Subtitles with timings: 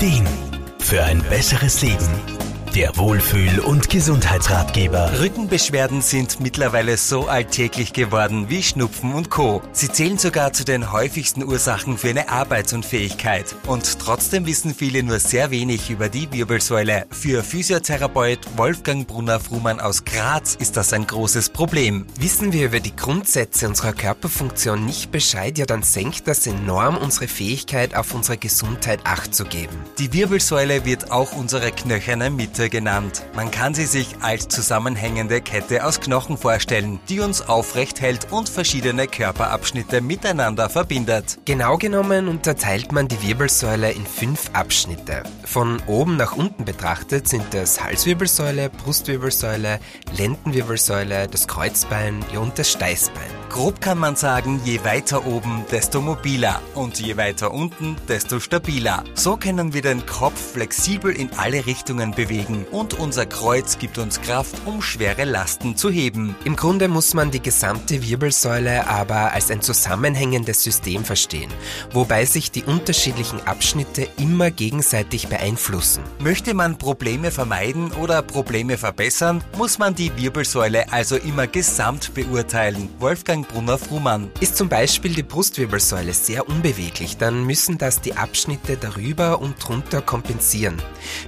[0.00, 0.26] Ideen
[0.78, 2.49] für ein besseres Leben.
[2.74, 5.18] Der Wohlfühl- und Gesundheitsratgeber.
[5.18, 9.60] Rückenbeschwerden sind mittlerweile so alltäglich geworden wie Schnupfen und Co.
[9.72, 13.56] Sie zählen sogar zu den häufigsten Ursachen für eine Arbeitsunfähigkeit.
[13.66, 17.06] Und trotzdem wissen viele nur sehr wenig über die Wirbelsäule.
[17.10, 22.06] Für Physiotherapeut Wolfgang Brunner-Frumann aus Graz ist das ein großes Problem.
[22.20, 27.26] Wissen wir über die Grundsätze unserer Körperfunktion nicht Bescheid, ja dann senkt das enorm unsere
[27.26, 29.76] Fähigkeit, auf unsere Gesundheit Acht zu geben.
[29.98, 33.22] Die Wirbelsäule wird auch unsere knöcherne Mitte Kette genannt.
[33.34, 38.50] Man kann sie sich als zusammenhängende Kette aus Knochen vorstellen, die uns aufrecht hält und
[38.50, 41.38] verschiedene Körperabschnitte miteinander verbindet.
[41.46, 45.22] Genau genommen unterteilt man die Wirbelsäule in fünf Abschnitte.
[45.44, 49.80] Von oben nach unten betrachtet sind es Halswirbelsäule, Brustwirbelsäule,
[50.18, 53.39] Lendenwirbelsäule, das Kreuzbein und das Steißbein.
[53.50, 59.02] Grob kann man sagen, je weiter oben, desto mobiler und je weiter unten, desto stabiler.
[59.14, 64.20] So können wir den Kopf flexibel in alle Richtungen bewegen und unser Kreuz gibt uns
[64.20, 66.36] Kraft, um schwere Lasten zu heben.
[66.44, 71.50] Im Grunde muss man die gesamte Wirbelsäule aber als ein zusammenhängendes System verstehen,
[71.92, 76.04] wobei sich die unterschiedlichen Abschnitte immer gegenseitig beeinflussen.
[76.20, 82.88] Möchte man Probleme vermeiden oder Probleme verbessern, muss man die Wirbelsäule also immer gesamt beurteilen.
[83.00, 84.30] Wolfgang Brunner-Frumann.
[84.40, 90.00] Ist zum Beispiel die Brustwirbelsäule sehr unbeweglich, dann müssen das die Abschnitte darüber und drunter
[90.02, 90.80] kompensieren.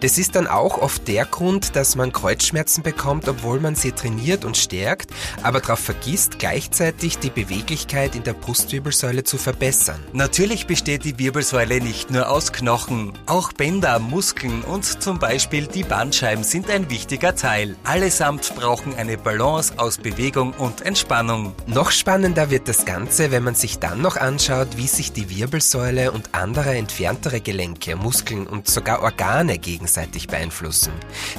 [0.00, 4.44] Das ist dann auch oft der Grund, dass man Kreuzschmerzen bekommt, obwohl man sie trainiert
[4.44, 5.10] und stärkt,
[5.42, 10.00] aber darauf vergisst, gleichzeitig die Beweglichkeit in der Brustwirbelsäule zu verbessern.
[10.12, 13.12] Natürlich besteht die Wirbelsäule nicht nur aus Knochen.
[13.26, 17.76] Auch Bänder, Muskeln und zum Beispiel die Bandscheiben sind ein wichtiger Teil.
[17.84, 21.54] Allesamt brauchen eine Balance aus Bewegung und Entspannung.
[21.66, 26.12] Noch spannender wird das Ganze, wenn man sich dann noch anschaut, wie sich die Wirbelsäule
[26.12, 30.92] und andere entferntere Gelenke, Muskeln und sogar Organe gegenseitig beeinflussen.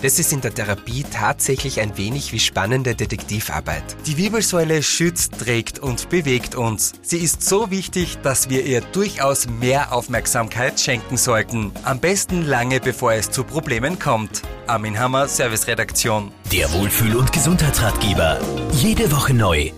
[0.04, 3.84] Das ist in der Therapie tatsächlich ein wenig wie spannende Detektivarbeit.
[4.06, 6.94] Die Wirbelsäule schützt, trägt und bewegt uns.
[7.02, 11.72] Sie ist so wichtig, dass wir ihr durchaus mehr Aufmerksamkeit schenken sollten.
[11.84, 14.44] Am besten lange bevor es zu Problemen kommt.
[14.68, 16.32] Armin Hammer, Serviceredaktion.
[16.52, 18.40] Der Wohlfühl- und Gesundheitsratgeber.
[18.74, 19.72] Jede Woche neu